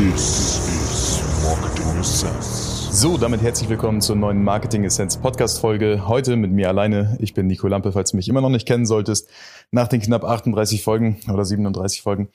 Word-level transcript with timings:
This 0.00 0.58
is 0.66 1.22
Marketing 1.44 2.00
Essence. 2.00 2.88
So, 2.90 3.18
damit 3.18 3.42
herzlich 3.42 3.68
willkommen 3.68 4.00
zur 4.00 4.16
neuen 4.16 4.42
Marketing 4.42 4.84
Essence 4.84 5.18
Podcast 5.18 5.60
Folge. 5.60 6.08
Heute 6.08 6.36
mit 6.36 6.50
mir 6.50 6.68
alleine. 6.70 7.18
Ich 7.20 7.34
bin 7.34 7.46
Nico 7.46 7.68
Lampe, 7.68 7.92
falls 7.92 8.12
du 8.12 8.16
mich 8.16 8.26
immer 8.26 8.40
noch 8.40 8.48
nicht 8.48 8.66
kennen 8.66 8.86
solltest. 8.86 9.28
Nach 9.72 9.88
den 9.88 10.00
knapp 10.00 10.24
38 10.24 10.82
Folgen 10.82 11.20
oder 11.30 11.44
37 11.44 12.00
Folgen. 12.00 12.30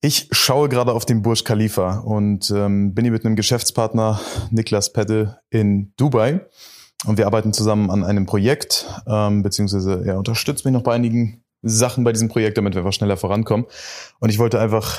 Ich 0.00 0.28
schaue 0.30 0.70
gerade 0.70 0.94
auf 0.94 1.04
den 1.04 1.20
Burj 1.20 1.44
Khalifa 1.44 1.98
und 1.98 2.50
ähm, 2.56 2.94
bin 2.94 3.04
hier 3.04 3.12
mit 3.12 3.26
einem 3.26 3.36
Geschäftspartner, 3.36 4.18
Niklas 4.50 4.90
Pette, 4.90 5.40
in 5.50 5.92
Dubai. 5.98 6.40
Und 7.04 7.18
wir 7.18 7.26
arbeiten 7.26 7.52
zusammen 7.52 7.90
an 7.90 8.02
einem 8.02 8.24
Projekt, 8.24 8.86
ähm, 9.06 9.42
beziehungsweise 9.42 10.04
er 10.06 10.16
unterstützt 10.16 10.64
mich 10.64 10.72
noch 10.72 10.84
bei 10.84 10.94
einigen 10.94 11.44
Sachen 11.60 12.02
bei 12.02 12.12
diesem 12.12 12.30
Projekt, 12.30 12.56
damit 12.56 12.74
wir 12.74 12.80
einfach 12.80 12.94
schneller 12.94 13.18
vorankommen. 13.18 13.66
Und 14.20 14.30
ich 14.30 14.38
wollte 14.38 14.58
einfach 14.58 14.98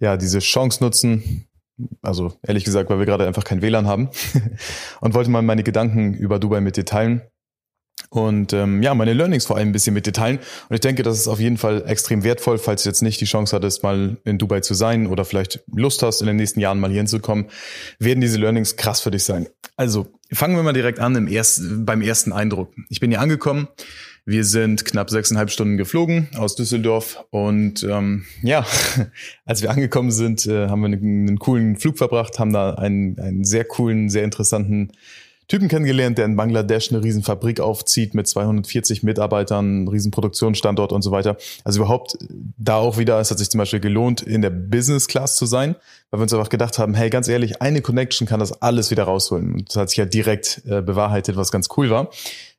ja 0.00 0.16
diese 0.16 0.40
Chance 0.40 0.82
nutzen, 0.82 1.46
also 2.02 2.34
ehrlich 2.42 2.64
gesagt, 2.64 2.90
weil 2.90 2.98
wir 2.98 3.06
gerade 3.06 3.26
einfach 3.26 3.44
kein 3.44 3.62
WLAN 3.62 3.86
haben 3.86 4.10
und 5.00 5.14
wollte 5.14 5.30
mal 5.30 5.42
meine 5.42 5.62
Gedanken 5.62 6.14
über 6.14 6.38
Dubai 6.38 6.60
mit 6.60 6.76
dir 6.76 6.84
teilen 6.84 7.22
und 8.08 8.52
ähm, 8.52 8.82
ja, 8.82 8.94
meine 8.94 9.12
Learnings 9.12 9.46
vor 9.46 9.56
allem 9.56 9.68
ein 9.68 9.72
bisschen 9.72 9.94
mit 9.94 10.06
dir 10.06 10.12
teilen. 10.12 10.38
Und 10.68 10.74
ich 10.74 10.80
denke, 10.80 11.02
das 11.02 11.18
ist 11.18 11.28
auf 11.28 11.38
jeden 11.38 11.58
Fall 11.58 11.84
extrem 11.86 12.24
wertvoll, 12.24 12.58
falls 12.58 12.82
du 12.82 12.88
jetzt 12.88 13.02
nicht 13.02 13.20
die 13.20 13.24
Chance 13.24 13.54
hattest, 13.54 13.82
mal 13.82 14.16
in 14.24 14.38
Dubai 14.38 14.60
zu 14.60 14.74
sein 14.74 15.06
oder 15.06 15.24
vielleicht 15.24 15.62
Lust 15.72 16.02
hast, 16.02 16.20
in 16.20 16.26
den 16.26 16.36
nächsten 16.36 16.60
Jahren 16.60 16.80
mal 16.80 16.90
hier 16.90 16.98
hinzukommen, 16.98 17.46
werden 17.98 18.20
diese 18.20 18.38
Learnings 18.38 18.76
krass 18.76 19.00
für 19.00 19.10
dich 19.10 19.24
sein. 19.24 19.48
Also 19.76 20.08
fangen 20.32 20.56
wir 20.56 20.62
mal 20.62 20.72
direkt 20.72 20.98
an 20.98 21.14
im 21.14 21.28
ersten, 21.28 21.84
beim 21.84 22.02
ersten 22.02 22.32
Eindruck. 22.32 22.72
Ich 22.88 23.00
bin 23.00 23.10
hier 23.10 23.20
angekommen. 23.20 23.68
Wir 24.30 24.44
sind 24.44 24.84
knapp 24.84 25.10
sechseinhalb 25.10 25.50
Stunden 25.50 25.76
geflogen 25.76 26.28
aus 26.36 26.54
Düsseldorf 26.54 27.24
und 27.30 27.82
ähm, 27.82 28.26
ja, 28.44 28.64
als 29.44 29.60
wir 29.60 29.72
angekommen 29.72 30.12
sind, 30.12 30.46
äh, 30.46 30.68
haben 30.68 30.82
wir 30.82 30.86
einen, 30.86 31.26
einen, 31.26 31.38
coolen 31.40 31.74
Flug 31.74 31.98
verbracht, 31.98 32.38
haben 32.38 32.52
da 32.52 32.74
einen, 32.74 33.18
einen 33.18 33.42
sehr 33.42 33.64
coolen, 33.64 34.08
sehr 34.08 34.22
interessanten 34.22 34.92
Typen 35.48 35.66
kennengelernt, 35.66 36.16
der 36.16 36.26
in 36.26 36.36
Bangladesch 36.36 36.92
eine 36.92 37.02
riesen 37.02 37.24
Fabrik 37.24 37.58
aufzieht 37.58 38.14
mit 38.14 38.28
240 38.28 39.02
Mitarbeitern, 39.02 39.88
riesen 39.88 40.12
Produktionsstandort 40.12 40.92
und 40.92 41.02
so 41.02 41.10
weiter. 41.10 41.36
Also 41.64 41.80
überhaupt 41.80 42.16
da 42.56 42.76
auch 42.76 42.98
wieder, 42.98 43.18
es 43.18 43.32
hat 43.32 43.38
sich 43.40 43.50
zum 43.50 43.58
Beispiel 43.58 43.80
gelohnt, 43.80 44.22
in 44.22 44.42
der 44.42 44.50
Business 44.50 45.08
Class 45.08 45.34
zu 45.34 45.44
sein, 45.44 45.74
weil 46.12 46.20
wir 46.20 46.22
uns 46.22 46.32
einfach 46.32 46.50
gedacht 46.50 46.78
haben, 46.78 46.94
hey, 46.94 47.10
ganz 47.10 47.26
ehrlich, 47.26 47.60
eine 47.60 47.82
Connection 47.82 48.28
kann 48.28 48.38
das 48.38 48.62
alles 48.62 48.92
wieder 48.92 49.02
rausholen. 49.02 49.54
Und 49.54 49.70
das 49.70 49.76
hat 49.76 49.88
sich 49.88 49.98
ja 49.98 50.04
direkt 50.04 50.62
äh, 50.68 50.82
bewahrheitet, 50.82 51.34
was 51.34 51.50
ganz 51.50 51.66
cool 51.76 51.90
war. 51.90 52.10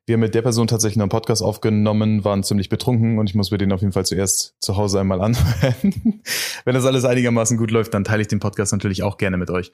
Wir 0.05 0.13
haben 0.13 0.21
mit 0.21 0.33
der 0.33 0.41
Person 0.41 0.67
tatsächlich 0.67 0.99
einen 0.99 1.09
Podcast 1.09 1.43
aufgenommen, 1.43 2.25
waren 2.25 2.43
ziemlich 2.43 2.69
betrunken 2.69 3.19
und 3.19 3.29
ich 3.29 3.35
muss 3.35 3.51
mir 3.51 3.57
den 3.59 3.71
auf 3.71 3.81
jeden 3.81 3.93
Fall 3.93 4.05
zuerst 4.05 4.55
zu 4.59 4.75
Hause 4.75 4.99
einmal 4.99 5.21
anhören. 5.21 5.75
Wenn 6.65 6.73
das 6.73 6.85
alles 6.85 7.05
einigermaßen 7.05 7.57
gut 7.57 7.71
läuft, 7.71 7.93
dann 7.93 8.03
teile 8.03 8.21
ich 8.21 8.27
den 8.27 8.39
Podcast 8.39 8.71
natürlich 8.71 9.03
auch 9.03 9.17
gerne 9.17 9.37
mit 9.37 9.51
euch. 9.51 9.71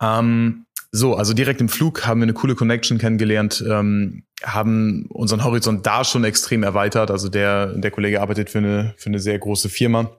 Ähm, 0.00 0.66
so, 0.92 1.14
also 1.14 1.34
direkt 1.34 1.60
im 1.60 1.68
Flug 1.68 2.06
haben 2.06 2.20
wir 2.20 2.24
eine 2.24 2.32
coole 2.32 2.54
Connection 2.54 2.98
kennengelernt, 2.98 3.62
ähm, 3.68 4.22
haben 4.42 5.06
unseren 5.08 5.42
Horizont 5.44 5.84
da 5.84 6.04
schon 6.04 6.24
extrem 6.24 6.62
erweitert. 6.62 7.10
Also 7.10 7.28
der, 7.28 7.66
der 7.74 7.90
Kollege 7.90 8.22
arbeitet 8.22 8.50
für 8.50 8.58
eine, 8.58 8.94
für 8.96 9.08
eine 9.08 9.18
sehr 9.18 9.38
große 9.38 9.68
Firma 9.68 10.10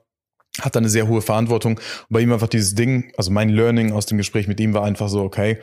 hat 0.60 0.74
da 0.74 0.80
eine 0.80 0.88
sehr 0.88 1.06
hohe 1.06 1.22
Verantwortung. 1.22 1.76
Und 1.76 1.82
bei 2.10 2.20
ihm 2.20 2.32
einfach 2.32 2.48
dieses 2.48 2.74
Ding, 2.74 3.12
also 3.16 3.30
mein 3.30 3.48
Learning 3.48 3.92
aus 3.92 4.06
dem 4.06 4.18
Gespräch 4.18 4.48
mit 4.48 4.58
ihm 4.60 4.74
war 4.74 4.84
einfach 4.84 5.08
so, 5.08 5.22
okay, 5.22 5.58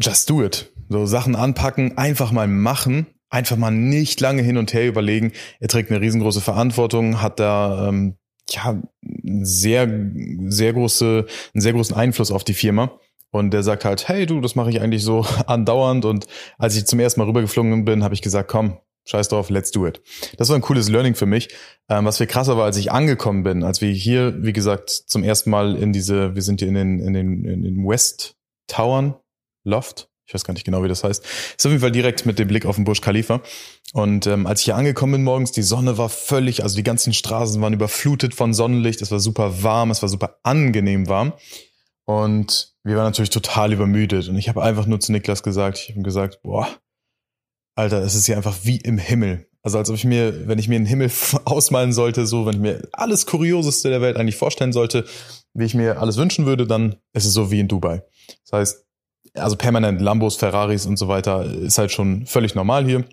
just 0.00 0.28
do 0.30 0.42
it. 0.42 0.72
So 0.88 1.06
Sachen 1.06 1.34
anpacken, 1.34 1.96
einfach 1.96 2.32
mal 2.32 2.46
machen, 2.46 3.06
einfach 3.30 3.56
mal 3.56 3.70
nicht 3.70 4.20
lange 4.20 4.42
hin 4.42 4.56
und 4.56 4.72
her 4.72 4.86
überlegen. 4.86 5.32
Er 5.60 5.68
trägt 5.68 5.90
eine 5.90 6.00
riesengroße 6.00 6.40
Verantwortung, 6.40 7.20
hat 7.20 7.40
da 7.40 7.88
ähm, 7.88 8.16
ja 8.50 8.80
sehr 9.42 9.88
sehr 10.46 10.72
große 10.72 11.26
einen 11.54 11.60
sehr 11.60 11.72
großen 11.72 11.96
Einfluss 11.96 12.30
auf 12.30 12.44
die 12.44 12.54
Firma. 12.54 12.98
Und 13.30 13.50
der 13.50 13.64
sagt 13.64 13.84
halt, 13.84 14.06
hey 14.06 14.26
du, 14.26 14.40
das 14.40 14.54
mache 14.54 14.70
ich 14.70 14.80
eigentlich 14.80 15.02
so 15.02 15.26
andauernd. 15.46 16.04
Und 16.04 16.26
als 16.58 16.76
ich 16.76 16.86
zum 16.86 17.00
ersten 17.00 17.20
Mal 17.20 17.26
rübergeflogen 17.26 17.84
bin, 17.84 18.04
habe 18.04 18.14
ich 18.14 18.22
gesagt, 18.22 18.48
komm, 18.48 18.78
scheiß 19.06 19.28
drauf, 19.28 19.50
let's 19.50 19.70
do 19.70 19.86
it. 19.86 20.00
Das 20.38 20.48
war 20.48 20.56
ein 20.56 20.62
cooles 20.62 20.88
Learning 20.88 21.14
für 21.14 21.26
mich. 21.26 21.48
Ähm, 21.88 22.04
was 22.04 22.18
viel 22.18 22.26
krasser 22.26 22.56
war, 22.56 22.64
als 22.64 22.76
ich 22.76 22.92
angekommen 22.92 23.42
bin, 23.42 23.64
als 23.64 23.80
wir 23.80 23.90
hier, 23.90 24.42
wie 24.42 24.52
gesagt, 24.52 24.90
zum 24.90 25.24
ersten 25.24 25.50
Mal 25.50 25.76
in 25.76 25.92
diese, 25.92 26.34
wir 26.34 26.42
sind 26.42 26.60
hier 26.60 26.68
in 26.68 26.74
den, 26.74 27.00
in 27.00 27.12
den, 27.12 27.44
in 27.44 27.62
den 27.62 27.86
West 27.86 28.36
Towern, 28.66 29.14
Loft, 29.64 30.08
ich 30.26 30.32
weiß 30.32 30.44
gar 30.44 30.54
nicht 30.54 30.64
genau, 30.64 30.82
wie 30.82 30.88
das 30.88 31.04
heißt. 31.04 31.22
Ist 31.22 31.66
auf 31.66 31.70
jeden 31.70 31.80
Fall 31.80 31.92
direkt 31.92 32.24
mit 32.24 32.38
dem 32.38 32.48
Blick 32.48 32.64
auf 32.64 32.76
den 32.76 32.84
Burj 32.84 33.00
Khalifa. 33.00 33.42
Und 33.92 34.26
ähm, 34.26 34.46
als 34.46 34.60
ich 34.60 34.66
hier 34.66 34.76
angekommen 34.76 35.12
bin 35.12 35.24
morgens, 35.24 35.52
die 35.52 35.62
Sonne 35.62 35.98
war 35.98 36.08
völlig, 36.08 36.62
also 36.62 36.76
die 36.76 36.82
ganzen 36.82 37.12
Straßen 37.12 37.60
waren 37.60 37.74
überflutet 37.74 38.34
von 38.34 38.54
Sonnenlicht. 38.54 39.02
Es 39.02 39.10
war 39.10 39.20
super 39.20 39.62
warm, 39.62 39.90
es 39.90 40.00
war 40.00 40.08
super 40.08 40.38
angenehm 40.42 41.08
warm. 41.08 41.34
Und 42.06 42.74
wir 42.84 42.96
waren 42.96 43.04
natürlich 43.04 43.30
total 43.30 43.72
übermüdet. 43.72 44.28
Und 44.28 44.36
ich 44.36 44.48
habe 44.48 44.62
einfach 44.62 44.86
nur 44.86 45.00
zu 45.00 45.12
Niklas 45.12 45.42
gesagt, 45.42 45.78
ich 45.78 45.88
habe 45.90 46.00
ihm 46.00 46.04
gesagt, 46.04 46.40
boah, 46.42 46.68
Alter, 47.76 48.02
es 48.02 48.14
ist 48.14 48.26
hier 48.26 48.36
einfach 48.36 48.56
wie 48.62 48.76
im 48.76 48.98
Himmel. 48.98 49.46
Also 49.62 49.78
als 49.78 49.88
ob 49.90 49.96
ich 49.96 50.04
mir, 50.04 50.46
wenn 50.46 50.58
ich 50.58 50.68
mir 50.68 50.76
einen 50.76 50.86
Himmel 50.86 51.10
ausmalen 51.44 51.92
sollte, 51.92 52.26
so, 52.26 52.46
wenn 52.46 52.54
ich 52.54 52.60
mir 52.60 52.88
alles 52.92 53.26
Kurioseste 53.26 53.90
der 53.90 54.00
Welt 54.00 54.16
eigentlich 54.16 54.36
vorstellen 54.36 54.72
sollte, 54.72 55.04
wie 55.54 55.64
ich 55.64 55.74
mir 55.74 56.00
alles 56.00 56.16
wünschen 56.16 56.46
würde, 56.46 56.66
dann 56.66 56.96
ist 57.12 57.24
es 57.24 57.32
so 57.32 57.50
wie 57.50 57.60
in 57.60 57.68
Dubai. 57.68 58.02
Das 58.44 58.52
heißt, 58.52 58.83
also 59.34 59.56
permanent 59.56 60.00
Lambos, 60.00 60.36
Ferraris 60.36 60.86
und 60.86 60.96
so 60.96 61.08
weiter 61.08 61.44
ist 61.44 61.78
halt 61.78 61.92
schon 61.92 62.26
völlig 62.26 62.54
normal 62.54 62.86
hier. 62.86 63.04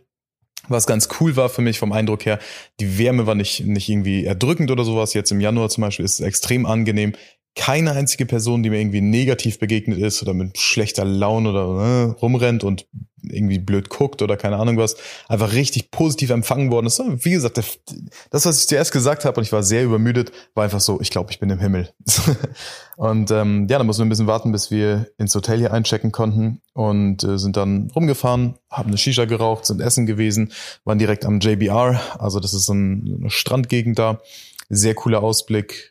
Was 0.68 0.86
ganz 0.86 1.10
cool 1.20 1.36
war 1.36 1.50
für 1.50 1.62
mich 1.62 1.80
vom 1.80 1.92
Eindruck 1.92 2.26
her, 2.26 2.40
die 2.80 3.00
Wärme 3.00 3.26
war 3.26 3.36
nicht, 3.36 3.66
nicht 3.66 3.90
irgendwie 3.90 4.26
erdrückend 4.26 4.70
oder 4.70 4.84
sowas. 4.84 5.14
Jetzt 5.14 5.32
im 5.32 5.42
Januar 5.42 5.70
zum 5.70 5.82
Beispiel 5.82 6.06
ist 6.06 6.20
es 6.20 6.26
extrem 6.26 6.66
angenehm 6.66 7.14
keine 7.56 7.92
einzige 7.92 8.26
Person, 8.26 8.64
die 8.64 8.70
mir 8.70 8.80
irgendwie 8.80 9.02
negativ 9.02 9.60
begegnet 9.60 10.00
ist 10.00 10.22
oder 10.22 10.34
mit 10.34 10.58
schlechter 10.58 11.04
Laune 11.04 11.50
oder 11.50 11.84
äh, 11.84 12.04
rumrennt 12.22 12.64
und 12.64 12.86
irgendwie 13.24 13.60
blöd 13.60 13.90
guckt 13.90 14.22
oder 14.22 14.38
keine 14.38 14.58
Ahnung 14.58 14.78
was, 14.78 14.96
einfach 15.28 15.54
richtig 15.54 15.92
positiv 15.92 16.30
empfangen 16.30 16.72
worden 16.72 16.88
ist. 16.88 17.00
Wie 17.00 17.32
gesagt, 17.32 17.58
das, 17.58 18.46
was 18.46 18.62
ich 18.62 18.68
zuerst 18.68 18.92
gesagt 18.92 19.26
habe 19.26 19.40
und 19.40 19.44
ich 19.44 19.52
war 19.52 19.64
sehr 19.64 19.84
übermüdet, 19.84 20.32
war 20.54 20.64
einfach 20.64 20.80
so, 20.80 21.00
ich 21.02 21.12
glaube, 21.12 21.32
ich 21.32 21.40
bin 21.40 21.50
im 21.50 21.60
Himmel. 21.60 21.90
und 22.98 23.32
ähm, 23.32 23.68
ja, 23.70 23.78
dann 23.78 23.88
mussten 23.88 24.02
wir 24.02 24.06
ein 24.06 24.10
bisschen 24.10 24.28
warten, 24.28 24.52
bis 24.52 24.72
wir 24.72 25.08
ins 25.18 25.36
Hotel 25.36 25.60
hier 25.60 25.74
einchecken 25.74 26.12
konnten 26.12 26.62
und 26.74 27.24
äh, 27.24 27.38
sind 27.38 27.58
dann 27.58 27.92
rumgefahren, 27.96 28.56
haben 28.70 28.90
eine 28.90 28.98
Shisha 28.98 29.26
geraucht, 29.26 29.66
sind 29.66 29.82
essen 29.82 30.06
gewesen, 30.06 30.52
waren 30.84 30.98
direkt 30.98 31.26
am 31.26 31.40
JBR, 31.40 32.02
also 32.18 32.40
das 32.40 32.54
ist 32.54 32.66
so 32.66 32.74
eine 32.74 33.30
Strandgegend 33.30 34.00
da, 34.00 34.22
sehr 34.70 34.96
cooler 34.96 35.22
Ausblick, 35.22 35.91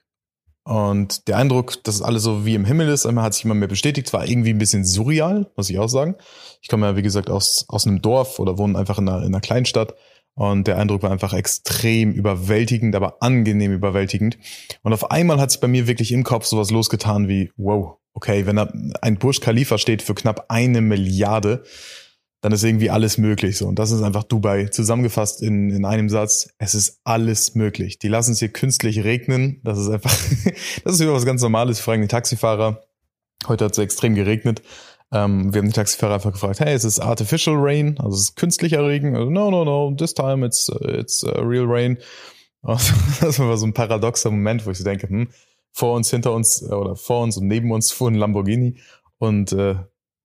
und 0.65 1.27
der 1.27 1.39
Eindruck, 1.39 1.83
dass 1.85 2.03
alles 2.03 2.23
so 2.23 2.45
wie 2.45 2.55
im 2.55 2.65
Himmel 2.65 2.89
ist, 2.89 3.07
einmal 3.07 3.25
hat 3.25 3.35
sich 3.35 3.45
immer 3.45 3.55
mehr 3.55 3.69
bestätigt, 3.69 4.13
war 4.13 4.27
irgendwie 4.27 4.51
ein 4.51 4.59
bisschen 4.59 4.85
surreal, 4.85 5.51
muss 5.57 5.71
ich 5.71 5.79
auch 5.79 5.89
sagen. 5.89 6.17
Ich 6.61 6.69
komme 6.69 6.87
ja, 6.87 6.97
wie 6.97 7.03
gesagt, 7.03 7.31
aus, 7.31 7.65
aus 7.69 7.87
einem 7.87 8.03
Dorf 8.03 8.39
oder 8.39 8.59
wohne 8.59 8.79
einfach 8.79 8.99
in 8.99 9.09
einer, 9.09 9.19
in 9.21 9.29
einer 9.29 9.41
Kleinstadt. 9.41 9.95
Und 10.35 10.67
der 10.67 10.79
Eindruck 10.79 11.03
war 11.03 11.11
einfach 11.11 11.33
extrem 11.33 12.13
überwältigend, 12.13 12.95
aber 12.95 13.23
angenehm 13.23 13.73
überwältigend. 13.73 14.39
Und 14.83 14.93
auf 14.93 15.11
einmal 15.11 15.41
hat 15.41 15.51
sich 15.51 15.61
bei 15.61 15.69
mir 15.69 15.87
wirklich 15.87 16.13
im 16.13 16.25
Kopf 16.25 16.47
sowas 16.47 16.71
losgetan 16.71 17.29
wie, 17.29 17.51
wow, 17.57 17.97
okay, 18.15 18.47
wenn 18.47 18.57
da 18.57 18.73
ein 19.01 19.19
Burj 19.19 19.41
Khalifa 19.41 19.79
steht 19.79 20.03
für 20.03 20.15
knapp 20.15 20.47
eine 20.49 20.81
Milliarde, 20.83 21.65
dann 22.41 22.53
ist 22.53 22.65
irgendwie 22.65 22.91
alles 22.91 23.19
möglich. 23.19 23.59
So. 23.59 23.67
Und 23.67 23.79
das 23.79 23.91
ist 23.91 24.03
einfach 24.03 24.25
Dubai. 24.25 24.67
Zusammengefasst 24.67 25.43
in, 25.43 25.71
in 25.71 25.85
einem 25.85 26.09
Satz, 26.09 26.49
es 26.59 26.75
ist 26.75 27.01
alles 27.05 27.55
möglich. 27.55 27.99
Die 27.99 28.09
lassen 28.09 28.33
es 28.33 28.39
hier 28.39 28.49
künstlich 28.49 29.05
regnen. 29.05 29.61
Das 29.63 29.79
ist 29.79 29.91
einfach, 29.91 30.11
das 30.85 30.95
ist 30.95 31.01
wieder 31.01 31.13
was 31.13 31.27
ganz 31.27 31.43
Normales, 31.43 31.81
vor 31.81 31.93
allem 31.93 32.03
die 32.03 32.09
Taxifahrer. 32.09 32.83
Heute 33.47 33.67
hat 33.67 33.73
es 33.73 33.79
extrem 33.79 34.15
geregnet. 34.15 34.63
Ähm, 35.13 35.53
wir 35.53 35.59
haben 35.61 35.67
die 35.67 35.75
Taxifahrer 35.75 36.15
einfach 36.15 36.33
gefragt, 36.33 36.61
hey, 36.61 36.75
ist 36.75 36.85
es 36.85 37.01
artificial 37.01 37.57
rain? 37.59 37.99
Also 37.99 38.17
es 38.17 38.23
ist 38.23 38.37
künstlicher 38.37 38.87
Regen? 38.87 39.17
Also, 39.17 39.29
no, 39.29 39.51
no, 39.51 39.65
no, 39.65 39.95
this 39.95 40.15
time 40.15 40.47
it's, 40.47 40.71
it's 40.83 41.25
uh, 41.25 41.41
real 41.41 41.67
rain. 41.67 41.99
das 42.63 43.39
war 43.39 43.57
so 43.57 43.67
ein 43.67 43.75
paradoxer 43.75 44.31
Moment, 44.31 44.67
wo 44.67 44.71
ich 44.71 44.79
so 44.79 44.85
denke, 44.85 45.09
hm, 45.09 45.29
vor 45.73 45.95
uns, 45.95 46.11
hinter 46.11 46.33
uns 46.33 46.63
oder 46.63 46.95
vor 46.95 47.23
uns 47.23 47.37
und 47.37 47.49
neben 47.49 47.71
uns 47.73 47.91
fuhr 47.91 48.11
ein 48.11 48.15
Lamborghini 48.15 48.79
und 49.19 49.53
äh, 49.53 49.77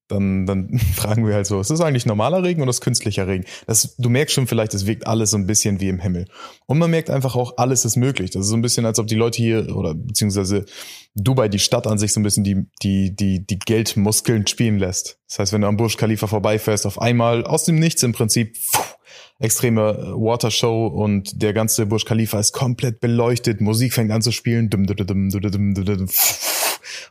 dann, 0.07 0.45
dann 0.45 0.79
fragen 0.95 1.27
wir 1.27 1.33
halt 1.33 1.47
so, 1.47 1.59
ist 1.59 1.71
das 1.71 1.81
eigentlich 1.81 2.05
normaler 2.05 2.43
Regen 2.43 2.61
oder 2.61 2.69
ist 2.69 2.81
künstlicher 2.81 3.27
Regen? 3.27 3.45
Das, 3.67 3.95
du 3.97 4.09
merkst 4.09 4.35
schon 4.35 4.47
vielleicht, 4.47 4.73
es 4.73 4.85
wirkt 4.85 5.07
alles 5.07 5.31
so 5.31 5.37
ein 5.37 5.47
bisschen 5.47 5.79
wie 5.79 5.89
im 5.89 5.99
Himmel. 5.99 6.27
Und 6.65 6.77
man 6.77 6.91
merkt 6.91 7.09
einfach 7.09 7.35
auch, 7.35 7.57
alles 7.57 7.85
ist 7.85 7.95
möglich. 7.95 8.31
Das 8.31 8.43
ist 8.43 8.49
so 8.49 8.55
ein 8.55 8.61
bisschen, 8.61 8.85
als 8.85 8.99
ob 8.99 9.07
die 9.07 9.15
Leute 9.15 9.37
hier 9.37 9.75
oder 9.75 9.93
beziehungsweise 9.93 10.65
Dubai, 11.15 11.47
die 11.47 11.59
Stadt 11.59 11.87
an 11.87 11.97
sich 11.97 12.13
so 12.13 12.19
ein 12.19 12.23
bisschen 12.23 12.43
die, 12.43 12.65
die, 12.83 13.15
die, 13.15 13.45
die 13.45 13.59
Geldmuskeln 13.59 14.45
spielen 14.47 14.79
lässt. 14.79 15.17
Das 15.27 15.39
heißt, 15.39 15.53
wenn 15.53 15.61
du 15.61 15.67
am 15.67 15.77
Burj 15.77 15.95
Khalifa 15.95 16.27
vorbeifährst, 16.27 16.85
auf 16.85 17.01
einmal 17.01 17.45
aus 17.45 17.63
dem 17.63 17.79
Nichts 17.79 18.03
im 18.03 18.11
Prinzip 18.11 18.57
pfuh, 18.57 18.83
extreme 19.39 20.13
Watershow 20.15 20.87
und 20.87 21.41
der 21.41 21.53
ganze 21.53 21.85
Burj 21.85 22.05
Khalifa 22.05 22.39
ist 22.39 22.53
komplett 22.53 22.99
beleuchtet, 22.99 23.59
Musik 23.61 23.93
fängt 23.93 24.11
an 24.11 24.21
zu 24.21 24.31
spielen, 24.31 24.69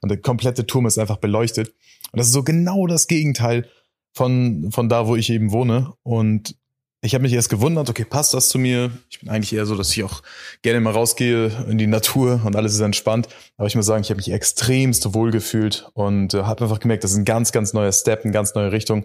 und 0.01 0.09
der 0.11 0.19
komplette 0.19 0.67
Turm 0.67 0.87
ist 0.87 0.99
einfach 0.99 1.19
beleuchtet. 1.19 1.69
Und 2.13 2.19
das 2.19 2.29
ist 2.29 2.33
so 2.33 2.43
genau 2.43 2.87
das 2.87 3.07
Gegenteil 3.07 3.69
von, 4.13 4.71
von 4.71 4.89
da, 4.89 5.07
wo 5.07 5.17
ich 5.17 5.31
eben 5.31 5.53
wohne. 5.53 5.93
Und 6.03 6.57
ich 7.05 7.15
habe 7.15 7.23
mich 7.23 7.35
erst 7.35 7.51
gewundert, 7.51 7.91
okay, 7.91 8.07
passt 8.07 8.33
das 8.33 8.49
zu 8.49 8.59
mir? 8.59 8.91
Ich 9.11 9.21
bin 9.21 9.29
eigentlich 9.29 9.53
eher 9.53 9.67
so, 9.67 9.77
dass 9.77 9.95
ich 9.95 10.03
auch 10.05 10.23
gerne 10.63 10.81
mal 10.81 10.93
rausgehe 10.93 11.53
in 11.69 11.77
die 11.77 11.87
Natur 11.87 12.41
und 12.45 12.57
alles 12.57 12.73
ist 12.73 12.81
entspannt. 12.81 13.29
Aber 13.59 13.67
ich 13.67 13.77
muss 13.77 13.85
sagen, 13.85 14.03
ich 14.03 14.09
habe 14.09 14.17
mich 14.17 14.31
extremst 14.31 15.13
wohl 15.13 15.31
gefühlt 15.31 15.87
und 15.93 16.33
äh, 16.33 16.45
habe 16.45 16.65
einfach 16.65 16.81
gemerkt, 16.81 17.05
das 17.05 17.11
ist 17.11 17.19
ein 17.19 17.27
ganz, 17.27 17.53
ganz 17.53 17.75
neuer 17.75 17.93
Step, 17.93 18.25
eine 18.25 18.33
ganz 18.33 18.55
neue 18.55 18.73
Richtung. 18.73 19.05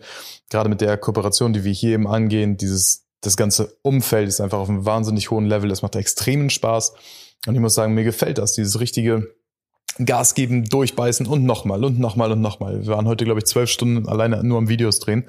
Gerade 0.50 0.70
mit 0.70 0.80
der 0.80 0.96
Kooperation, 0.96 1.52
die 1.52 1.66
wir 1.66 1.74
hier 1.74 1.92
eben 1.92 2.08
angehen, 2.08 2.56
dieses, 2.56 3.06
das 3.20 3.36
ganze 3.36 3.76
Umfeld 3.82 4.30
ist 4.30 4.40
einfach 4.40 4.60
auf 4.60 4.70
einem 4.70 4.86
wahnsinnig 4.86 5.30
hohen 5.30 5.46
Level. 5.46 5.68
Das 5.68 5.82
macht 5.82 5.98
extremen 5.98 6.50
Spaß. 6.50 6.94
Und 7.48 7.56
ich 7.56 7.60
muss 7.60 7.74
sagen, 7.74 7.96
mir 7.96 8.06
gefällt 8.06 8.38
das, 8.38 8.54
dieses 8.54 8.80
richtige 8.80 9.28
Gas 10.04 10.34
geben, 10.34 10.66
durchbeißen 10.66 11.26
und 11.26 11.46
nochmal 11.46 11.84
und 11.84 12.00
nochmal 12.00 12.32
und 12.32 12.42
nochmal. 12.42 12.86
Wir 12.86 12.94
waren 12.94 13.08
heute, 13.08 13.26
glaube 13.26 13.40
ich, 13.40 13.46
zwölf 13.46 13.70
Stunden 13.70 14.08
alleine 14.08 14.44
nur 14.44 14.58
am 14.58 14.70
Videos 14.70 15.00
drehen. 15.00 15.28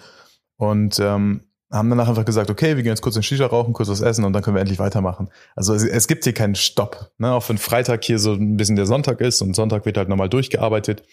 Und 0.57 0.99
ähm, 1.01 1.41
haben 1.71 1.89
danach 1.89 2.09
einfach 2.09 2.25
gesagt, 2.25 2.51
okay, 2.51 2.77
wir 2.77 2.83
gehen 2.83 2.91
jetzt 2.91 3.01
kurz 3.01 3.17
in 3.17 3.23
Shisha 3.23 3.47
rauchen, 3.47 3.73
kurz 3.73 3.89
was 3.89 4.01
essen 4.01 4.25
und 4.25 4.33
dann 4.33 4.43
können 4.43 4.57
wir 4.57 4.61
endlich 4.61 4.79
weitermachen. 4.79 5.31
Also 5.55 5.73
es, 5.73 5.85
es 5.85 6.09
gibt 6.09 6.25
hier 6.25 6.35
keinen 6.35 6.57
Stopp. 6.57 7.13
Ne? 7.19 7.33
Auch 7.33 7.49
wenn 7.49 7.59
Freitag 7.59 8.05
hier 8.05 8.19
so 8.19 8.33
ein 8.33 8.57
bisschen 8.57 8.77
der 8.77 8.87
Sonntag 8.87 9.21
ist 9.21 9.41
und 9.41 9.55
Sonntag 9.55 9.87
wird 9.87 9.97
halt 9.97 10.09
nochmal 10.09 10.29
durchgearbeitet. 10.29 11.05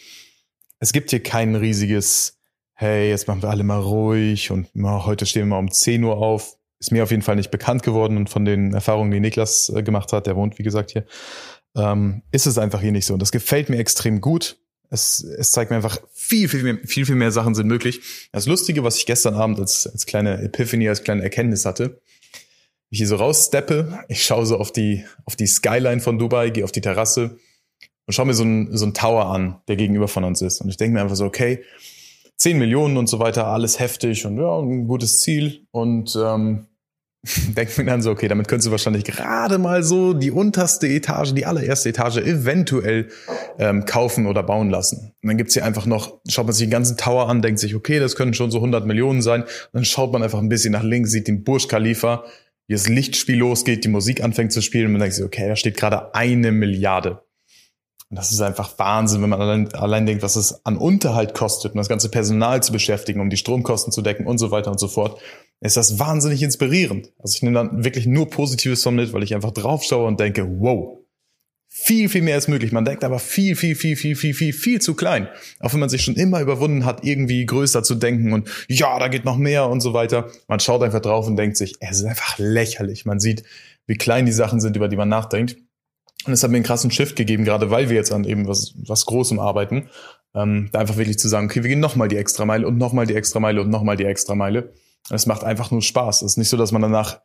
Es 0.79 0.93
gibt 0.93 1.11
hier 1.11 1.21
kein 1.21 1.55
riesiges, 1.55 2.39
hey, 2.73 3.09
jetzt 3.09 3.27
machen 3.27 3.43
wir 3.43 3.49
alle 3.49 3.63
mal 3.63 3.79
ruhig 3.79 4.49
und 4.51 4.67
oh, 4.75 5.05
heute 5.05 5.25
stehen 5.25 5.43
wir 5.43 5.55
mal 5.55 5.59
um 5.59 5.71
10 5.71 6.03
Uhr 6.03 6.17
auf. 6.17 6.57
Ist 6.79 6.91
mir 6.91 7.03
auf 7.03 7.11
jeden 7.11 7.23
Fall 7.23 7.35
nicht 7.35 7.49
bekannt 7.49 7.83
geworden 7.83 8.17
und 8.17 8.29
von 8.29 8.45
den 8.45 8.73
Erfahrungen, 8.73 9.11
die 9.11 9.19
Niklas 9.19 9.69
äh, 9.69 9.81
gemacht 9.81 10.13
hat, 10.13 10.27
der 10.27 10.35
wohnt, 10.35 10.59
wie 10.59 10.63
gesagt, 10.63 10.91
hier, 10.91 11.05
ähm, 11.77 12.23
ist 12.31 12.47
es 12.47 12.57
einfach 12.57 12.81
hier 12.81 12.91
nicht 12.91 13.05
so. 13.05 13.13
Und 13.13 13.21
das 13.21 13.31
gefällt 13.31 13.69
mir 13.69 13.77
extrem 13.77 14.19
gut. 14.19 14.57
Es, 14.89 15.23
es 15.23 15.51
zeigt 15.51 15.69
mir 15.69 15.77
einfach 15.77 15.99
viel, 16.13 16.49
viel, 16.49 16.63
mehr, 16.63 16.77
viel, 16.85 17.05
viel 17.05 17.15
mehr 17.15 17.31
Sachen 17.31 17.55
sind 17.55 17.67
möglich. 17.67 18.01
Das 18.31 18.45
Lustige, 18.45 18.83
was 18.83 18.97
ich 18.97 19.05
gestern 19.05 19.35
Abend 19.35 19.59
als, 19.59 19.85
als 19.85 20.05
kleine 20.05 20.41
Epiphany, 20.41 20.89
als 20.89 21.03
kleine 21.03 21.23
Erkenntnis 21.23 21.65
hatte, 21.65 22.01
ich 22.89 22.99
hier 22.99 23.07
so 23.07 23.17
raussteppe, 23.17 23.99
ich 24.07 24.23
schaue 24.23 24.45
so 24.45 24.57
auf 24.57 24.71
die, 24.71 25.05
auf 25.25 25.35
die 25.35 25.47
Skyline 25.47 25.99
von 25.99 26.17
Dubai, 26.17 26.49
gehe 26.49 26.63
auf 26.63 26.71
die 26.71 26.81
Terrasse 26.81 27.37
und 28.05 28.13
schaue 28.13 28.27
mir 28.27 28.33
so 28.33 28.43
einen, 28.43 28.75
so 28.75 28.85
einen 28.85 28.93
Tower 28.93 29.25
an, 29.27 29.61
der 29.67 29.75
gegenüber 29.75 30.07
von 30.07 30.23
uns 30.23 30.41
ist. 30.41 30.61
Und 30.61 30.69
ich 30.69 30.77
denke 30.77 30.93
mir 30.93 31.01
einfach 31.01 31.17
so, 31.17 31.25
okay, 31.25 31.63
10 32.37 32.57
Millionen 32.57 32.97
und 32.97 33.07
so 33.07 33.19
weiter, 33.19 33.47
alles 33.47 33.79
heftig 33.79 34.25
und 34.25 34.37
ja, 34.37 34.57
ein 34.59 34.87
gutes 34.87 35.19
Ziel. 35.19 35.67
Und 35.71 36.15
ähm, 36.15 36.67
denkt 37.55 37.77
mir 37.77 37.85
dann 37.85 38.01
so, 38.01 38.11
okay, 38.11 38.27
damit 38.27 38.47
könntest 38.47 38.67
du 38.67 38.71
wahrscheinlich 38.71 39.03
gerade 39.03 39.57
mal 39.57 39.83
so 39.83 40.13
die 40.13 40.31
unterste 40.31 40.87
Etage, 40.87 41.33
die 41.33 41.45
allererste 41.45 41.89
Etage 41.89 42.17
eventuell 42.17 43.09
ähm, 43.59 43.85
kaufen 43.85 44.27
oder 44.27 44.43
bauen 44.43 44.69
lassen. 44.69 45.13
Und 45.21 45.27
dann 45.27 45.37
gibt's 45.37 45.53
hier 45.53 45.65
einfach 45.65 45.85
noch, 45.85 46.19
schaut 46.27 46.45
man 46.45 46.53
sich 46.53 46.65
den 46.65 46.71
ganzen 46.71 46.97
Tower 46.97 47.27
an, 47.27 47.41
denkt 47.41 47.59
sich, 47.59 47.75
okay, 47.75 47.99
das 47.99 48.15
können 48.15 48.33
schon 48.33 48.51
so 48.51 48.59
100 48.59 48.85
Millionen 48.85 49.21
sein. 49.21 49.41
Und 49.43 49.49
dann 49.73 49.85
schaut 49.85 50.13
man 50.13 50.23
einfach 50.23 50.39
ein 50.39 50.49
bisschen 50.49 50.71
nach 50.71 50.83
links, 50.83 51.11
sieht 51.11 51.27
den 51.27 51.43
Burj 51.43 51.67
Khalifa, 51.67 52.23
wie 52.67 52.73
das 52.73 52.87
Lichtspiel 52.87 53.37
losgeht, 53.37 53.83
die 53.83 53.89
Musik 53.89 54.23
anfängt 54.23 54.51
zu 54.51 54.61
spielen 54.61 54.87
und 54.87 54.91
man 54.93 55.01
denkt 55.01 55.15
sich, 55.15 55.25
okay, 55.25 55.47
da 55.47 55.55
steht 55.55 55.77
gerade 55.77 56.13
eine 56.13 56.51
Milliarde. 56.51 57.21
Und 58.09 58.17
das 58.17 58.31
ist 58.31 58.39
einfach 58.39 58.77
Wahnsinn, 58.77 59.21
wenn 59.21 59.29
man 59.29 59.41
allein, 59.41 59.73
allein 59.73 60.05
denkt, 60.05 60.23
was 60.23 60.37
es 60.37 60.65
an 60.65 60.77
Unterhalt 60.77 61.33
kostet, 61.33 61.73
um 61.73 61.77
das 61.77 61.89
ganze 61.89 62.09
Personal 62.09 62.63
zu 62.63 62.71
beschäftigen, 62.71 63.19
um 63.19 63.29
die 63.29 63.35
Stromkosten 63.35 63.91
zu 63.91 64.01
decken 64.01 64.25
und 64.25 64.37
so 64.37 64.49
weiter 64.51 64.71
und 64.71 64.79
so 64.79 64.87
fort 64.87 65.19
ist 65.59 65.77
das 65.77 65.99
wahnsinnig 65.99 66.43
inspirierend. 66.43 67.11
Also 67.19 67.35
ich 67.35 67.43
nehme 67.43 67.55
dann 67.55 67.83
wirklich 67.83 68.05
nur 68.05 68.29
Positives 68.29 68.83
von 68.83 68.95
mit, 68.95 69.13
weil 69.13 69.23
ich 69.23 69.33
einfach 69.33 69.51
drauf 69.51 69.83
schaue 69.83 70.07
und 70.07 70.19
denke, 70.19 70.47
wow, 70.59 70.99
viel, 71.67 72.09
viel 72.09 72.21
mehr 72.21 72.37
ist 72.37 72.47
möglich. 72.47 72.71
Man 72.71 72.85
denkt 72.85 73.03
aber 73.03 73.19
viel, 73.19 73.55
viel, 73.55 73.75
viel, 73.75 73.95
viel, 73.95 74.15
viel, 74.15 74.33
viel, 74.33 74.53
viel 74.53 74.81
zu 74.81 74.95
klein. 74.95 75.27
Auch 75.59 75.73
wenn 75.73 75.79
man 75.79 75.89
sich 75.89 76.03
schon 76.03 76.15
immer 76.15 76.41
überwunden 76.41 76.85
hat, 76.85 77.03
irgendwie 77.03 77.45
größer 77.45 77.83
zu 77.83 77.95
denken 77.95 78.33
und 78.33 78.49
ja, 78.67 78.97
da 78.99 79.07
geht 79.07 79.25
noch 79.25 79.37
mehr 79.37 79.67
und 79.67 79.81
so 79.81 79.93
weiter. 79.93 80.29
Man 80.47 80.59
schaut 80.59 80.81
einfach 80.83 81.01
drauf 81.01 81.27
und 81.27 81.35
denkt 81.35 81.57
sich, 81.57 81.75
es 81.79 81.99
ist 81.99 82.05
einfach 82.05 82.37
lächerlich. 82.37 83.05
Man 83.05 83.19
sieht, 83.19 83.43
wie 83.85 83.95
klein 83.95 84.25
die 84.25 84.31
Sachen 84.31 84.59
sind, 84.59 84.75
über 84.75 84.87
die 84.87 84.95
man 84.95 85.09
nachdenkt. 85.09 85.57
Und 86.25 86.33
es 86.33 86.43
hat 86.43 86.51
mir 86.51 86.57
einen 86.57 86.65
krassen 86.65 86.91
Shift 86.91 87.15
gegeben, 87.15 87.45
gerade 87.45 87.69
weil 87.69 87.89
wir 87.89 87.95
jetzt 87.95 88.11
an 88.11 88.25
eben 88.25 88.47
was, 88.47 88.73
was 88.75 89.05
Großem 89.05 89.39
arbeiten. 89.39 89.89
Ähm, 90.35 90.69
da 90.71 90.79
einfach 90.79 90.97
wirklich 90.97 91.19
zu 91.19 91.27
sagen, 91.27 91.47
okay, 91.47 91.63
wir 91.63 91.69
gehen 91.69 91.79
nochmal 91.79 92.07
die 92.07 92.17
extra 92.17 92.45
Meile 92.45 92.67
und 92.67 92.77
nochmal 92.77 93.05
die 93.05 93.15
extra 93.15 93.39
Meile 93.39 93.61
und 93.61 93.69
nochmal 93.69 93.97
die 93.97 94.05
extra 94.05 94.35
Meile. 94.35 94.73
Es 95.09 95.25
macht 95.25 95.43
einfach 95.43 95.71
nur 95.71 95.81
Spaß. 95.81 96.21
Es 96.21 96.33
ist 96.33 96.37
nicht 96.37 96.49
so, 96.49 96.57
dass 96.57 96.71
man 96.71 96.81
danach 96.81 97.21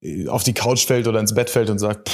äh, 0.00 0.28
auf 0.28 0.44
die 0.44 0.54
Couch 0.54 0.86
fällt 0.86 1.06
oder 1.06 1.20
ins 1.20 1.34
Bett 1.34 1.50
fällt 1.50 1.70
und 1.70 1.78
sagt, 1.78 2.10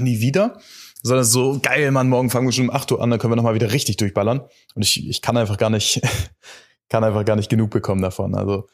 nie 0.00 0.20
wieder. 0.20 0.58
Sondern 1.02 1.24
so, 1.24 1.58
geil, 1.62 1.90
Mann, 1.92 2.10
morgen 2.10 2.28
fangen 2.28 2.46
wir 2.46 2.52
schon 2.52 2.68
um 2.68 2.74
8 2.74 2.92
Uhr 2.92 3.02
an, 3.02 3.10
dann 3.10 3.18
können 3.18 3.32
wir 3.32 3.36
nochmal 3.36 3.54
wieder 3.54 3.72
richtig 3.72 3.96
durchballern. 3.96 4.42
Und 4.74 4.82
ich, 4.82 5.08
ich 5.08 5.22
kann 5.22 5.36
einfach 5.36 5.56
gar 5.56 5.70
nicht, 5.70 6.02
kann 6.90 7.04
einfach 7.04 7.24
gar 7.24 7.36
nicht 7.36 7.48
genug 7.48 7.70
bekommen 7.70 8.02
davon. 8.02 8.34
Also, 8.34 8.68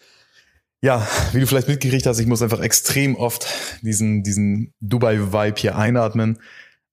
ja, 0.82 1.06
wie 1.32 1.40
du 1.40 1.46
vielleicht 1.46 1.68
mitgekriegt 1.68 2.04
hast, 2.06 2.18
ich 2.18 2.26
muss 2.26 2.42
einfach 2.42 2.60
extrem 2.60 3.14
oft 3.14 3.46
diesen, 3.82 4.22
diesen 4.24 4.74
Dubai-Vibe 4.80 5.60
hier 5.60 5.76
einatmen. 5.76 6.38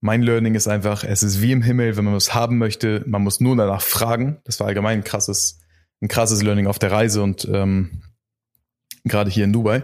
Mein 0.00 0.22
Learning 0.22 0.54
ist 0.54 0.68
einfach, 0.68 1.02
es 1.02 1.22
ist 1.22 1.42
wie 1.42 1.52
im 1.52 1.62
Himmel, 1.62 1.96
wenn 1.96 2.04
man 2.04 2.14
was 2.14 2.34
haben 2.34 2.58
möchte, 2.58 3.02
man 3.06 3.22
muss 3.22 3.40
nur 3.40 3.56
danach 3.56 3.82
fragen. 3.82 4.40
Das 4.44 4.60
war 4.60 4.68
allgemein 4.68 5.00
ein 5.00 5.04
krasses, 5.04 5.60
ein 6.00 6.08
krasses 6.08 6.42
Learning 6.42 6.66
auf 6.66 6.78
der 6.78 6.92
Reise 6.92 7.22
und 7.22 7.48
ähm, 7.50 8.03
gerade 9.04 9.30
hier 9.30 9.44
in 9.44 9.52
Dubai. 9.52 9.82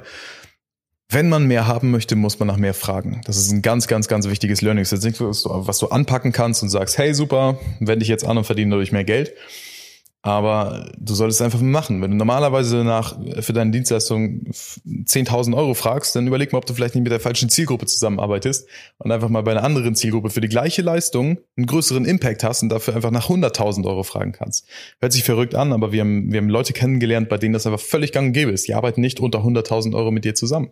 Wenn 1.12 1.28
man 1.28 1.46
mehr 1.46 1.66
haben 1.66 1.90
möchte, 1.90 2.14
muss 2.14 2.38
man 2.38 2.46
nach 2.46 2.56
mehr 2.56 2.74
fragen. 2.74 3.20
Das 3.24 3.36
ist 3.36 3.50
ein 3.50 3.62
ganz, 3.62 3.88
ganz, 3.88 4.06
ganz 4.06 4.28
wichtiges 4.28 4.62
Learning. 4.62 4.84
Das 4.84 4.92
ist 4.92 5.04
jetzt 5.04 5.20
nicht, 5.20 5.44
was 5.44 5.78
du 5.78 5.88
anpacken 5.88 6.30
kannst 6.30 6.62
und 6.62 6.68
sagst, 6.68 6.98
hey, 6.98 7.14
super, 7.14 7.58
wende 7.80 8.04
ich 8.04 8.08
jetzt 8.08 8.24
an 8.24 8.38
und 8.38 8.44
verdiene 8.44 8.70
dadurch 8.70 8.92
mehr 8.92 9.04
Geld, 9.04 9.32
aber 10.22 10.92
du 10.98 11.14
solltest 11.14 11.40
einfach 11.40 11.60
machen. 11.60 12.02
Wenn 12.02 12.10
du 12.10 12.16
normalerweise 12.18 12.84
nach, 12.84 13.18
für 13.40 13.54
deine 13.54 13.70
Dienstleistung 13.70 14.42
10.000 14.50 15.56
Euro 15.56 15.72
fragst, 15.72 16.14
dann 16.14 16.26
überleg 16.26 16.52
mal, 16.52 16.58
ob 16.58 16.66
du 16.66 16.74
vielleicht 16.74 16.94
nicht 16.94 17.04
mit 17.04 17.12
der 17.12 17.20
falschen 17.20 17.48
Zielgruppe 17.48 17.86
zusammenarbeitest 17.86 18.68
und 18.98 19.12
einfach 19.12 19.30
mal 19.30 19.42
bei 19.42 19.52
einer 19.52 19.64
anderen 19.64 19.94
Zielgruppe 19.94 20.28
für 20.28 20.42
die 20.42 20.48
gleiche 20.48 20.82
Leistung 20.82 21.38
einen 21.56 21.66
größeren 21.66 22.04
Impact 22.04 22.44
hast 22.44 22.62
und 22.62 22.68
dafür 22.68 22.94
einfach 22.94 23.10
nach 23.10 23.30
100.000 23.30 23.86
Euro 23.86 24.02
fragen 24.02 24.32
kannst. 24.32 24.68
Hört 25.00 25.12
sich 25.12 25.24
verrückt 25.24 25.54
an, 25.54 25.72
aber 25.72 25.90
wir 25.90 26.00
haben, 26.00 26.30
wir 26.30 26.38
haben 26.38 26.50
Leute 26.50 26.74
kennengelernt, 26.74 27.30
bei 27.30 27.38
denen 27.38 27.54
das 27.54 27.66
einfach 27.66 27.80
völlig 27.80 28.12
gang 28.12 28.28
und 28.28 28.32
gäbe 28.34 28.50
ist. 28.50 28.68
Die 28.68 28.74
arbeiten 28.74 29.00
nicht 29.00 29.20
unter 29.20 29.38
100.000 29.38 29.94
Euro 29.94 30.10
mit 30.10 30.26
dir 30.26 30.34
zusammen. 30.34 30.70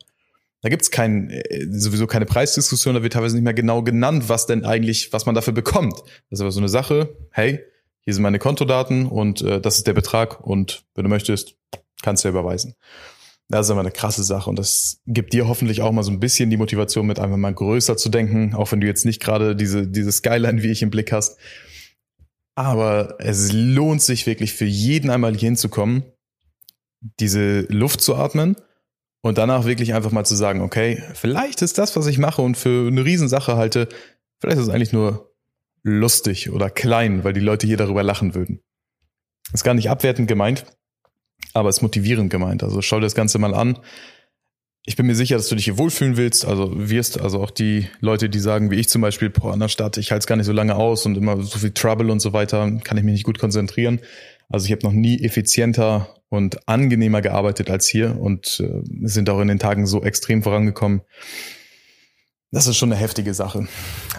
Da 0.60 0.68
gibt's 0.68 0.90
kein, 0.90 1.30
äh, 1.30 1.66
sowieso 1.70 2.06
keine 2.06 2.26
Preisdiskussion, 2.26 2.96
da 2.96 3.02
wird 3.02 3.14
teilweise 3.14 3.36
nicht 3.36 3.44
mehr 3.44 3.54
genau 3.54 3.82
genannt, 3.82 4.28
was 4.28 4.44
denn 4.44 4.66
eigentlich, 4.66 5.12
was 5.12 5.24
man 5.24 5.34
dafür 5.34 5.54
bekommt. 5.54 5.94
Das 6.28 6.38
ist 6.38 6.40
aber 6.40 6.50
so 6.50 6.60
eine 6.60 6.68
Sache, 6.68 7.16
hey, 7.30 7.60
hier 8.08 8.14
sind 8.14 8.22
meine 8.22 8.38
Kontodaten 8.38 9.04
und 9.04 9.42
äh, 9.42 9.60
das 9.60 9.76
ist 9.76 9.86
der 9.86 9.92
Betrag 9.92 10.40
und 10.40 10.86
wenn 10.94 11.04
du 11.04 11.10
möchtest, 11.10 11.56
kannst 12.00 12.24
du 12.24 12.28
ja 12.28 12.30
überweisen. 12.30 12.74
Das 13.50 13.66
ist 13.66 13.70
aber 13.70 13.80
eine 13.80 13.90
krasse 13.90 14.24
Sache 14.24 14.48
und 14.48 14.58
das 14.58 15.02
gibt 15.06 15.34
dir 15.34 15.46
hoffentlich 15.46 15.82
auch 15.82 15.92
mal 15.92 16.02
so 16.02 16.10
ein 16.10 16.18
bisschen 16.18 16.48
die 16.48 16.56
Motivation 16.56 17.06
mit 17.06 17.18
einfach 17.18 17.36
mal 17.36 17.52
größer 17.52 17.98
zu 17.98 18.08
denken, 18.08 18.54
auch 18.54 18.72
wenn 18.72 18.80
du 18.80 18.86
jetzt 18.86 19.04
nicht 19.04 19.20
gerade 19.20 19.54
diese, 19.54 19.86
diese 19.86 20.10
Skyline 20.10 20.62
wie 20.62 20.70
ich 20.70 20.80
im 20.80 20.88
Blick 20.88 21.12
hast. 21.12 21.38
Aber 22.54 23.16
es 23.18 23.52
lohnt 23.52 24.00
sich 24.00 24.26
wirklich 24.26 24.54
für 24.54 24.64
jeden 24.64 25.10
einmal 25.10 25.34
hier 25.36 25.48
hinzukommen, 25.50 26.02
diese 27.20 27.66
Luft 27.68 28.00
zu 28.00 28.16
atmen 28.16 28.56
und 29.20 29.36
danach 29.36 29.66
wirklich 29.66 29.92
einfach 29.92 30.12
mal 30.12 30.24
zu 30.24 30.34
sagen, 30.34 30.62
okay, 30.62 31.02
vielleicht 31.12 31.60
ist 31.60 31.76
das, 31.76 31.94
was 31.94 32.06
ich 32.06 32.16
mache 32.16 32.40
und 32.40 32.56
für 32.56 32.88
eine 32.88 33.04
Riesensache 33.04 33.58
halte, 33.58 33.86
vielleicht 34.40 34.60
ist 34.60 34.68
es 34.68 34.72
eigentlich 34.72 34.94
nur 34.94 35.27
lustig 35.88 36.50
oder 36.50 36.70
klein, 36.70 37.24
weil 37.24 37.32
die 37.32 37.40
Leute 37.40 37.66
hier 37.66 37.76
darüber 37.76 38.02
lachen 38.02 38.34
würden. 38.34 38.60
Ist 39.52 39.64
gar 39.64 39.74
nicht 39.74 39.90
abwertend 39.90 40.28
gemeint, 40.28 40.66
aber 41.54 41.68
ist 41.68 41.82
motivierend 41.82 42.30
gemeint. 42.30 42.62
Also 42.62 42.82
schau 42.82 42.96
dir 42.96 43.06
das 43.06 43.14
Ganze 43.14 43.38
mal 43.38 43.54
an. 43.54 43.78
Ich 44.84 44.96
bin 44.96 45.06
mir 45.06 45.14
sicher, 45.14 45.36
dass 45.36 45.48
du 45.48 45.54
dich 45.54 45.66
hier 45.66 45.76
wohlfühlen 45.76 46.16
willst, 46.16 46.46
also 46.46 46.72
wirst, 46.74 47.20
also 47.20 47.42
auch 47.42 47.50
die 47.50 47.88
Leute, 48.00 48.30
die 48.30 48.38
sagen, 48.38 48.70
wie 48.70 48.76
ich 48.76 48.88
zum 48.88 49.02
Beispiel, 49.02 49.28
boah, 49.28 49.52
an 49.52 49.60
der 49.60 49.68
Stadt, 49.68 49.98
ich 49.98 50.12
halte 50.12 50.20
es 50.20 50.26
gar 50.26 50.36
nicht 50.36 50.46
so 50.46 50.52
lange 50.52 50.76
aus 50.76 51.04
und 51.04 51.16
immer 51.16 51.42
so 51.42 51.58
viel 51.58 51.72
Trouble 51.72 52.10
und 52.10 52.20
so 52.20 52.32
weiter, 52.32 52.70
kann 52.84 52.96
ich 52.96 53.04
mich 53.04 53.12
nicht 53.12 53.24
gut 53.24 53.38
konzentrieren. 53.38 54.00
Also 54.48 54.64
ich 54.64 54.72
habe 54.72 54.86
noch 54.86 54.92
nie 54.92 55.22
effizienter 55.22 56.14
und 56.30 56.68
angenehmer 56.68 57.20
gearbeitet 57.20 57.70
als 57.70 57.86
hier 57.86 58.18
und 58.18 58.60
äh, 58.60 58.80
sind 59.02 59.28
auch 59.28 59.40
in 59.40 59.48
den 59.48 59.58
Tagen 59.58 59.86
so 59.86 60.02
extrem 60.02 60.42
vorangekommen. 60.42 61.02
Das 62.50 62.66
ist 62.66 62.78
schon 62.78 62.90
eine 62.90 63.00
heftige 63.00 63.34
Sache. 63.34 63.68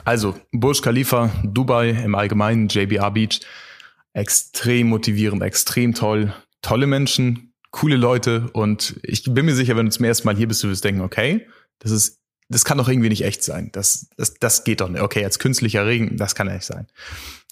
Also, 0.05 0.35
Burj 0.51 0.81
Khalifa, 0.81 1.31
Dubai 1.43 1.89
im 1.89 2.13
Allgemeinen, 2.13 2.67
JBR 2.67 3.11
Beach, 3.11 3.39
extrem 4.13 4.87
motivierend, 4.89 5.41
extrem 5.41 5.95
toll, 5.95 6.33
tolle 6.61 6.85
Menschen, 6.85 7.53
coole 7.71 7.95
Leute 7.95 8.49
und 8.53 8.99
ich 9.03 9.23
bin 9.23 9.45
mir 9.45 9.55
sicher, 9.55 9.75
wenn 9.75 9.87
du 9.87 9.91
zum 9.91 10.05
ersten 10.05 10.27
Mal 10.27 10.35
hier 10.35 10.47
bist, 10.47 10.63
du 10.63 10.69
wirst 10.69 10.83
denken, 10.83 11.01
okay, 11.01 11.47
das 11.79 11.91
ist, 11.91 12.19
das 12.49 12.65
kann 12.65 12.77
doch 12.77 12.87
irgendwie 12.87 13.09
nicht 13.09 13.23
echt 13.23 13.43
sein. 13.43 13.69
Das, 13.71 14.09
das, 14.17 14.33
das 14.35 14.63
geht 14.63 14.81
doch 14.81 14.89
nicht. 14.89 15.01
Okay, 15.01 15.23
als 15.23 15.37
künstlicher 15.37 15.85
Regen, 15.85 16.17
das 16.17 16.33
kann 16.33 16.51
nicht 16.51 16.65
sein. 16.65 16.87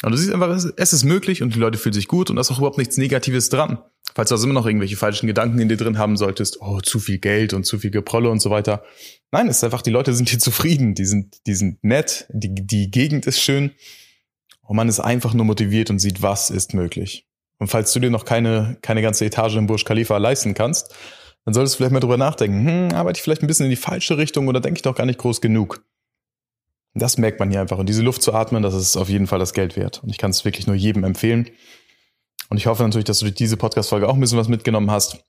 Und 0.04 0.12
du 0.12 0.18
siehst 0.18 0.34
einfach, 0.34 0.50
es 0.50 0.94
ist 0.94 1.04
möglich 1.04 1.44
und 1.44 1.56
die 1.56 1.60
Leute 1.60 1.78
fühlen 1.78 1.94
sich 1.94 2.08
gut 2.08 2.30
und 2.30 2.36
da 2.36 2.42
ist 2.42 2.52
auch 2.52 2.58
überhaupt 2.58 2.80
nichts 2.80 2.98
Negatives 2.98 3.50
dran. 3.50 3.80
Falls 4.16 4.30
du 4.30 4.36
also 4.36 4.46
immer 4.46 4.54
noch 4.54 4.66
irgendwelche 4.66 4.98
falschen 4.98 5.28
Gedanken 5.28 5.60
in 5.60 5.70
dir 5.70 5.78
drin 5.78 5.98
haben 5.98 6.18
solltest, 6.18 6.62
oh, 6.62 6.80
zu 6.80 7.00
viel 7.00 7.20
Geld 7.20 7.54
und 7.54 7.66
zu 7.66 7.78
viel 7.78 7.92
Geprolle 7.92 8.30
und 8.30 8.40
so 8.42 8.50
weiter. 8.50 8.84
Nein, 9.32 9.48
es 9.48 9.58
ist 9.58 9.64
einfach, 9.64 9.82
die 9.82 9.92
Leute 9.92 10.14
sind 10.14 10.30
hier 10.30 10.40
zufrieden, 10.40 10.96
die 10.96 11.06
sind, 11.06 11.46
die 11.46 11.54
sind 11.54 11.84
nett, 11.84 12.28
die, 12.30 12.54
die 12.54 12.90
Gegend 12.90 13.28
ist 13.28 13.42
schön 13.42 13.72
und 14.62 14.76
man 14.76 14.90
ist 14.90 15.00
einfach 15.00 15.34
nur 15.34 15.46
motiviert 15.46 15.90
und 15.90 16.00
sieht, 16.00 16.22
was 16.22 16.50
ist 16.50 16.74
möglich. 16.74 17.28
Und 17.60 17.68
falls 17.68 17.94
du 17.94 18.00
dir 18.00 18.10
noch 18.10 18.26
keine, 18.26 18.78
keine 18.82 19.02
ganze 19.02 19.26
Etage 19.26 19.56
im 19.56 19.68
Burj 19.68 19.84
Khalifa 19.84 20.18
leisten 20.18 20.54
kannst, 20.54 20.94
dann 21.46 21.54
solltest 21.54 21.76
du 21.76 21.78
vielleicht 21.78 21.94
mal 21.94 22.00
drüber 22.00 22.18
nachdenken, 22.18 22.68
hm, 22.68 22.94
arbeite 22.94 23.18
ich 23.18 23.24
vielleicht 23.24 23.42
ein 23.42 23.48
bisschen 23.48 23.66
in 23.66 23.70
die 23.70 23.78
falsche 23.78 24.18
Richtung 24.18 24.48
oder 24.48 24.60
denke 24.60 24.78
ich 24.78 24.82
doch 24.82 24.96
gar 24.96 25.06
nicht 25.06 25.20
groß 25.20 25.42
genug? 25.42 25.84
Das 26.94 27.18
merkt 27.18 27.40
man 27.40 27.50
hier 27.50 27.62
einfach. 27.62 27.78
Und 27.78 27.88
diese 27.88 28.02
Luft 28.02 28.22
zu 28.22 28.34
atmen, 28.34 28.64
das 28.64 28.74
ist 28.74 28.98
auf 28.98 29.10
jeden 29.10 29.28
Fall 29.28 29.40
das 29.40 29.54
Geld 29.54 29.76
wert. 29.76 30.04
Und 30.04 30.10
ich 30.10 30.18
kann 30.18 30.32
es 30.32 30.44
wirklich 30.46 30.68
nur 30.68 30.76
jedem 30.76 31.04
empfehlen. 31.04 31.50
Und 32.50 32.58
ich 32.58 32.68
hoffe 32.68 32.84
natürlich, 32.84 33.06
dass 33.06 33.20
du 33.20 33.26
durch 33.26 33.36
diese 33.36 33.58
Podcast-Folge 33.58 34.08
auch 34.08 34.14
ein 34.14 34.20
bisschen 34.20 34.38
was 34.38 34.48
mitgenommen 34.48 34.92
hast. 34.92 35.24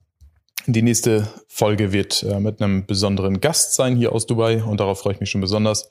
Die 0.67 0.83
nächste 0.83 1.29
Folge 1.49 1.93
wird 1.93 2.23
äh, 2.23 2.41
mit 2.41 2.61
einem 2.61 2.85
besonderen 2.87 3.41
Gast 3.41 3.75
sein 3.75 3.97
hier 3.97 4.13
aus 4.13 4.27
Dubai 4.27 4.63
und 4.63 4.81
darauf 4.81 5.01
freue 5.01 5.15
ich 5.15 5.21
mich 5.21 5.31
schon 5.31 5.41
besonders. 5.41 5.89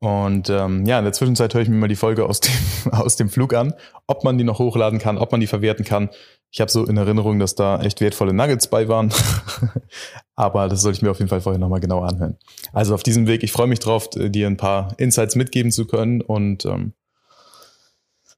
Und 0.00 0.50
ähm, 0.50 0.84
ja, 0.84 0.98
in 0.98 1.04
der 1.04 1.12
Zwischenzeit 1.12 1.54
höre 1.54 1.62
ich 1.62 1.68
mir 1.68 1.76
mal 1.76 1.86
die 1.86 1.94
Folge 1.94 2.26
aus 2.26 2.40
dem, 2.40 2.52
aus 2.92 3.14
dem 3.14 3.28
Flug 3.28 3.54
an, 3.54 3.72
ob 4.08 4.24
man 4.24 4.36
die 4.36 4.42
noch 4.42 4.58
hochladen 4.58 4.98
kann, 4.98 5.16
ob 5.16 5.30
man 5.30 5.40
die 5.40 5.46
verwerten 5.46 5.84
kann. 5.84 6.10
Ich 6.50 6.60
habe 6.60 6.70
so 6.70 6.84
in 6.84 6.96
Erinnerung, 6.96 7.38
dass 7.38 7.54
da 7.54 7.80
echt 7.80 8.00
wertvolle 8.00 8.32
Nuggets 8.32 8.66
bei 8.66 8.88
waren. 8.88 9.12
Aber 10.34 10.68
das 10.68 10.82
sollte 10.82 10.96
ich 10.96 11.02
mir 11.02 11.12
auf 11.12 11.18
jeden 11.20 11.28
Fall 11.28 11.40
vorher 11.40 11.60
nochmal 11.60 11.78
genau 11.78 12.00
anhören. 12.00 12.36
Also 12.72 12.94
auf 12.94 13.04
diesem 13.04 13.28
Weg, 13.28 13.44
ich 13.44 13.52
freue 13.52 13.68
mich 13.68 13.78
drauf, 13.78 14.10
dir 14.10 14.48
ein 14.48 14.56
paar 14.56 14.92
Insights 14.98 15.36
mitgeben 15.36 15.70
zu 15.70 15.86
können 15.86 16.20
und 16.20 16.64
ähm, 16.64 16.94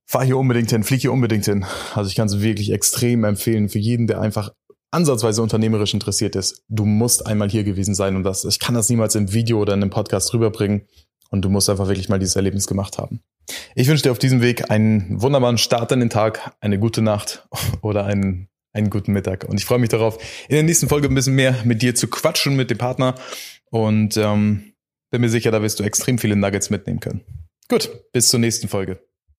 fahr 0.07 0.25
hier 0.25 0.39
unbedingt 0.39 0.71
hin, 0.71 0.85
flieg 0.85 1.01
hier 1.01 1.13
unbedingt 1.13 1.45
hin. 1.45 1.65
Also 1.95 2.09
ich 2.09 2.17
kann 2.17 2.27
es 2.27 2.41
wirklich 2.41 2.71
extrem 2.71 3.25
empfehlen 3.25 3.69
für 3.69 3.79
jeden, 3.79 4.07
der 4.07 4.21
einfach 4.21 4.53
ansatzweise 4.91 5.43
unternehmerisch 5.43 5.93
interessiert 5.93 6.37
ist. 6.37 6.63
Du 6.69 6.85
musst 6.85 7.27
einmal 7.27 7.51
hier 7.51 7.65
gewesen 7.65 7.95
sein 7.95 8.17
und 8.17 8.23
das, 8.23 8.45
ich 8.45 8.61
kann 8.61 8.75
das 8.75 8.89
niemals 8.89 9.15
im 9.17 9.33
Video 9.33 9.61
oder 9.61 9.75
in 9.75 9.83
einem 9.83 9.91
Podcast 9.91 10.33
rüberbringen. 10.33 10.87
Und 11.31 11.43
du 11.43 11.49
musst 11.49 11.69
einfach 11.69 11.89
wirklich 11.89 12.09
mal 12.09 12.21
dieses 12.21 12.37
Erlebnis 12.37 12.69
gemacht 12.69 12.97
haben. 12.97 13.21
Ich 13.75 13.89
wünsche 13.89 14.05
dir 14.05 14.13
auf 14.13 14.21
diesem 14.21 14.41
Weg 14.41 14.71
einen 14.71 15.21
wunderbaren 15.21 15.59
Start 15.59 15.91
in 15.91 15.99
den 15.99 16.11
Tag, 16.11 16.55
eine 16.61 16.79
gute 16.79 17.03
Nacht 17.03 17.49
oder 17.83 18.05
einen, 18.05 18.49
einen 18.73 18.89
guten 18.89 19.13
Mittag. 19.13 19.45
Und 19.45 19.59
ich 19.59 19.65
freue 19.65 19.81
mich 19.81 19.89
darauf, 19.89 20.19
in 20.49 20.55
der 20.55 20.63
nächsten 20.63 20.89
Folge 20.89 21.09
ein 21.09 21.15
bisschen 21.15 21.35
mehr 21.35 21.57
mit 21.65 21.83
dir 21.83 21.95
zu 21.97 22.07
quatschen, 22.07 22.55
mit 22.55 22.71
dem 22.71 22.79
Partner. 22.79 23.17
Und 23.71 24.17
ähm, 24.17 24.75
bin 25.11 25.21
mir 25.21 25.29
sicher, 25.29 25.51
da 25.51 25.61
wirst 25.61 25.81
du 25.81 25.85
extrem 25.85 26.19
viele 26.19 26.37
Nuggets 26.37 26.71
mitnehmen 26.71 27.01
können. 27.01 27.25
Gut, 27.69 27.91
bis 28.13 28.29
zur 28.29 28.39
nächsten 28.39 28.69
Folge. 28.69 29.01